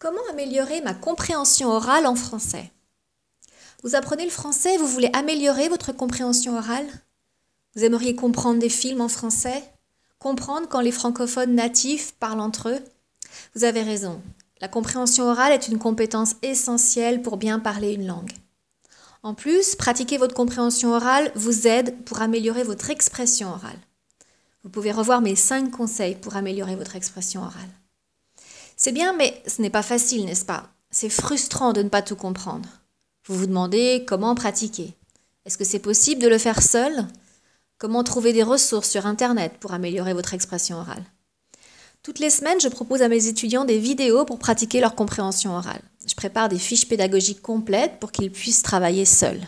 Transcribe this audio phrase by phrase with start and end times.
[0.00, 2.72] Comment améliorer ma compréhension orale en français?
[3.82, 6.86] Vous apprenez le français vous voulez améliorer votre compréhension orale?
[7.74, 9.62] Vous aimeriez comprendre des films en français?
[10.18, 12.78] Comprendre quand les francophones natifs parlent entre eux?
[13.54, 14.22] Vous avez raison.
[14.62, 18.32] La compréhension orale est une compétence essentielle pour bien parler une langue.
[19.22, 23.78] En plus, pratiquer votre compréhension orale vous aide pour améliorer votre expression orale.
[24.64, 27.68] Vous pouvez revoir mes 5 conseils pour améliorer votre expression orale.
[28.82, 30.70] C'est bien, mais ce n'est pas facile, n'est-ce pas?
[30.90, 32.66] C'est frustrant de ne pas tout comprendre.
[33.26, 34.94] Vous vous demandez comment pratiquer.
[35.44, 37.06] Est-ce que c'est possible de le faire seul?
[37.76, 41.04] Comment trouver des ressources sur Internet pour améliorer votre expression orale?
[42.02, 45.82] Toutes les semaines, je propose à mes étudiants des vidéos pour pratiquer leur compréhension orale.
[46.06, 49.46] Je prépare des fiches pédagogiques complètes pour qu'ils puissent travailler seuls.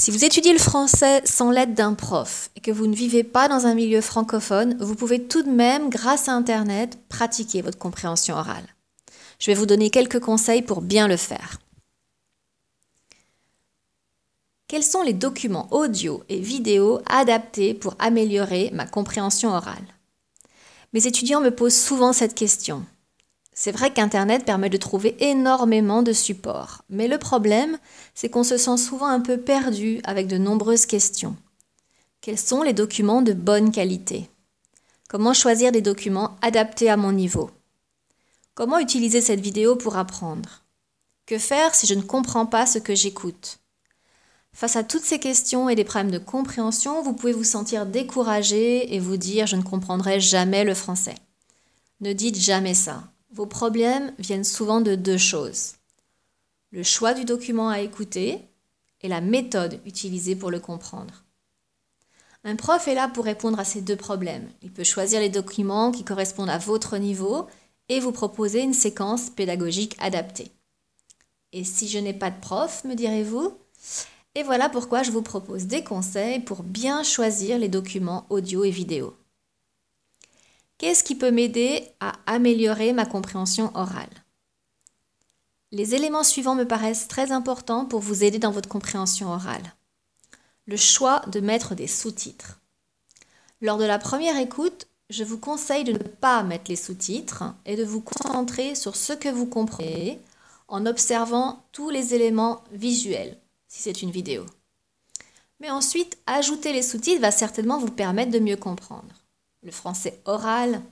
[0.00, 3.48] Si vous étudiez le français sans l'aide d'un prof et que vous ne vivez pas
[3.48, 8.36] dans un milieu francophone, vous pouvez tout de même, grâce à Internet, pratiquer votre compréhension
[8.36, 8.76] orale.
[9.40, 11.58] Je vais vous donner quelques conseils pour bien le faire.
[14.68, 19.96] Quels sont les documents audio et vidéo adaptés pour améliorer ma compréhension orale?
[20.92, 22.86] Mes étudiants me posent souvent cette question.
[23.60, 27.76] C'est vrai qu'Internet permet de trouver énormément de supports, mais le problème,
[28.14, 31.34] c'est qu'on se sent souvent un peu perdu avec de nombreuses questions.
[32.20, 34.30] Quels sont les documents de bonne qualité?
[35.08, 37.50] Comment choisir des documents adaptés à mon niveau?
[38.54, 40.62] Comment utiliser cette vidéo pour apprendre?
[41.26, 43.58] Que faire si je ne comprends pas ce que j'écoute?
[44.52, 48.94] Face à toutes ces questions et des problèmes de compréhension, vous pouvez vous sentir découragé
[48.94, 51.16] et vous dire je ne comprendrai jamais le français.
[52.00, 53.02] Ne dites jamais ça.
[53.30, 55.74] Vos problèmes viennent souvent de deux choses.
[56.70, 58.40] Le choix du document à écouter
[59.02, 61.24] et la méthode utilisée pour le comprendre.
[62.44, 64.48] Un prof est là pour répondre à ces deux problèmes.
[64.62, 67.46] Il peut choisir les documents qui correspondent à votre niveau
[67.90, 70.50] et vous proposer une séquence pédagogique adaptée.
[71.52, 73.52] Et si je n'ai pas de prof, me direz-vous?
[74.34, 78.70] Et voilà pourquoi je vous propose des conseils pour bien choisir les documents audio et
[78.70, 79.14] vidéo.
[80.78, 84.06] Qu'est-ce qui peut m'aider à améliorer ma compréhension orale?
[85.72, 89.74] Les éléments suivants me paraissent très importants pour vous aider dans votre compréhension orale.
[90.66, 92.60] Le choix de mettre des sous-titres.
[93.60, 97.74] Lors de la première écoute, je vous conseille de ne pas mettre les sous-titres et
[97.74, 100.20] de vous concentrer sur ce que vous comprenez
[100.68, 103.36] en observant tous les éléments visuels,
[103.66, 104.46] si c'est une vidéo.
[105.58, 109.17] Mais ensuite, ajouter les sous-titres va certainement vous permettre de mieux comprendre
[109.62, 110.82] le français oral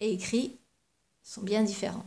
[0.00, 0.56] et écrit
[1.22, 2.06] sont bien différents.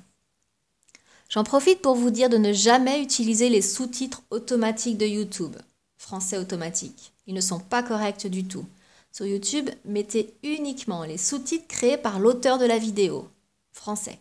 [1.30, 5.56] J'en profite pour vous dire de ne jamais utiliser les sous-titres automatiques de YouTube,
[5.98, 7.14] français automatique.
[7.26, 8.66] Ils ne sont pas corrects du tout.
[9.12, 13.28] Sur YouTube, mettez uniquement les sous-titres créés par l'auteur de la vidéo,
[13.72, 14.20] français.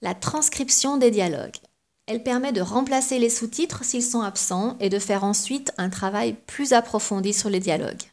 [0.00, 1.56] La transcription des dialogues.
[2.06, 6.36] Elle permet de remplacer les sous-titres s'ils sont absents et de faire ensuite un travail
[6.46, 8.04] plus approfondi sur les dialogues.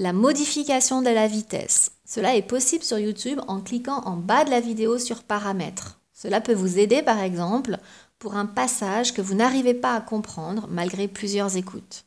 [0.00, 1.90] La modification de la vitesse.
[2.06, 5.98] Cela est possible sur YouTube en cliquant en bas de la vidéo sur Paramètres.
[6.14, 7.78] Cela peut vous aider par exemple
[8.20, 12.04] pour un passage que vous n'arrivez pas à comprendre malgré plusieurs écoutes.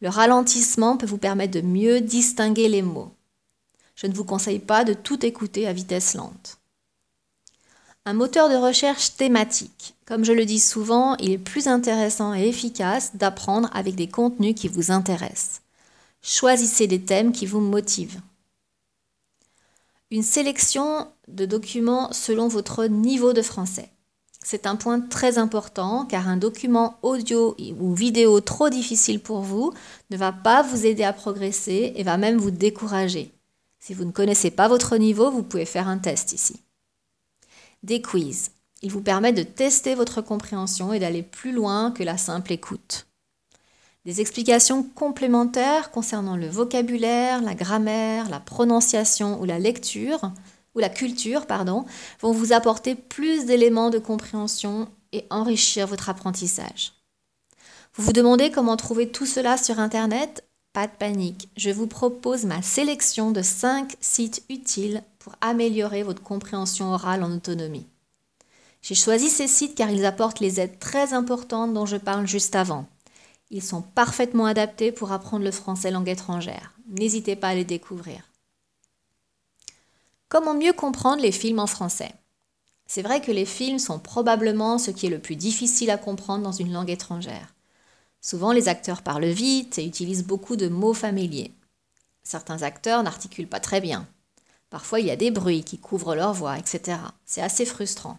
[0.00, 3.12] Le ralentissement peut vous permettre de mieux distinguer les mots.
[3.96, 6.56] Je ne vous conseille pas de tout écouter à vitesse lente.
[8.06, 9.94] Un moteur de recherche thématique.
[10.06, 14.54] Comme je le dis souvent, il est plus intéressant et efficace d'apprendre avec des contenus
[14.54, 15.60] qui vous intéressent.
[16.22, 18.20] Choisissez des thèmes qui vous motivent.
[20.10, 23.90] Une sélection de documents selon votre niveau de français.
[24.42, 29.72] C'est un point très important car un document audio ou vidéo trop difficile pour vous
[30.10, 33.32] ne va pas vous aider à progresser et va même vous décourager.
[33.78, 36.60] Si vous ne connaissez pas votre niveau, vous pouvez faire un test ici.
[37.82, 38.50] Des quiz.
[38.82, 43.06] Ils vous permettent de tester votre compréhension et d'aller plus loin que la simple écoute.
[44.06, 50.32] Des explications complémentaires concernant le vocabulaire, la grammaire, la prononciation ou la lecture,
[50.74, 51.84] ou la culture, pardon,
[52.20, 56.94] vont vous apporter plus d'éléments de compréhension et enrichir votre apprentissage.
[57.94, 60.44] Vous vous demandez comment trouver tout cela sur Internet?
[60.72, 66.22] Pas de panique, je vous propose ma sélection de 5 sites utiles pour améliorer votre
[66.22, 67.88] compréhension orale en autonomie.
[68.80, 72.54] J'ai choisi ces sites car ils apportent les aides très importantes dont je parle juste
[72.54, 72.86] avant.
[73.50, 76.72] Ils sont parfaitement adaptés pour apprendre le français langue étrangère.
[76.88, 78.22] N'hésitez pas à les découvrir.
[80.28, 82.12] Comment mieux comprendre les films en français?
[82.86, 86.44] C'est vrai que les films sont probablement ce qui est le plus difficile à comprendre
[86.44, 87.54] dans une langue étrangère.
[88.20, 91.52] Souvent, les acteurs parlent vite et utilisent beaucoup de mots familiers.
[92.22, 94.06] Certains acteurs n'articulent pas très bien.
[94.70, 96.98] Parfois, il y a des bruits qui couvrent leur voix, etc.
[97.26, 98.18] C'est assez frustrant.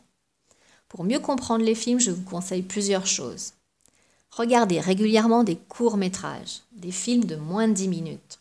[0.89, 3.53] Pour mieux comprendre les films, je vous conseille plusieurs choses.
[4.31, 8.39] Regardez régulièrement des courts-métrages, des films de moins de 10 minutes.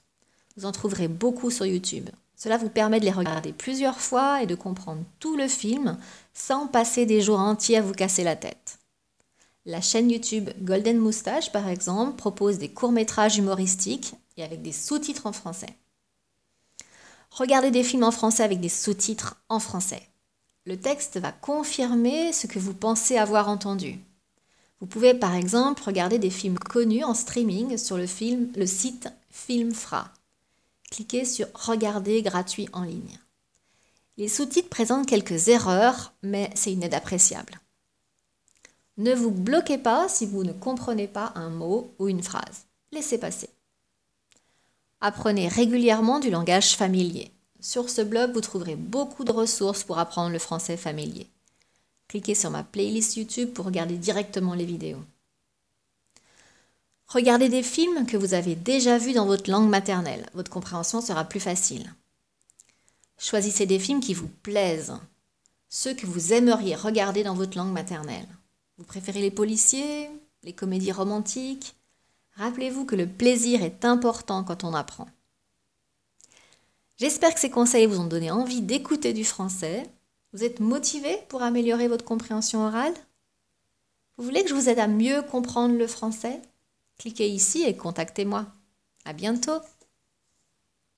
[0.57, 2.09] Vous en trouverez beaucoup sur YouTube.
[2.37, 5.99] Cela vous permet de les regarder plusieurs fois et de comprendre tout le film
[6.33, 8.79] sans passer des jours entiers à vous casser la tête.
[9.67, 15.27] La chaîne YouTube Golden Moustache, par exemple, propose des courts-métrages humoristiques et avec des sous-titres
[15.27, 15.75] en français.
[17.31, 20.03] Regardez des films en français avec des sous-titres en français.
[20.67, 23.99] Le texte va confirmer ce que vous pensez avoir entendu.
[24.81, 29.09] Vous pouvez par exemple regarder des films connus en streaming sur le, film, le site
[29.31, 30.11] Filmfra.
[30.91, 33.19] Cliquez sur Regarder gratuit en ligne.
[34.17, 37.61] Les sous-titres présentent quelques erreurs, mais c'est une aide appréciable.
[38.97, 42.67] Ne vous bloquez pas si vous ne comprenez pas un mot ou une phrase.
[42.93, 43.49] Laissez passer.
[45.01, 47.33] Apprenez régulièrement du langage familier.
[47.61, 51.29] Sur ce blog, vous trouverez beaucoup de ressources pour apprendre le français familier.
[52.11, 54.99] Cliquez sur ma playlist YouTube pour regarder directement les vidéos.
[57.07, 60.29] Regardez des films que vous avez déjà vus dans votre langue maternelle.
[60.35, 61.95] Votre compréhension sera plus facile.
[63.17, 64.99] Choisissez des films qui vous plaisent,
[65.69, 68.27] ceux que vous aimeriez regarder dans votre langue maternelle.
[68.77, 70.11] Vous préférez les policiers,
[70.43, 71.77] les comédies romantiques?
[72.35, 75.07] Rappelez-vous que le plaisir est important quand on apprend.
[76.97, 79.89] J'espère que ces conseils vous ont donné envie d'écouter du français.
[80.33, 82.95] Vous êtes motivé pour améliorer votre compréhension orale?
[84.17, 86.41] Vous voulez que je vous aide à mieux comprendre le français?
[86.99, 88.47] Cliquez ici et contactez-moi.
[89.05, 89.61] À bientôt